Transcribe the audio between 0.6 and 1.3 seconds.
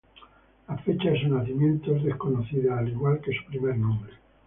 La fecha de su